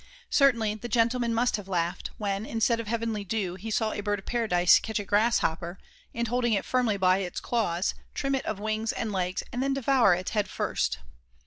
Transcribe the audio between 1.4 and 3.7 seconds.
have laughed, when, instead of heavenly dew, he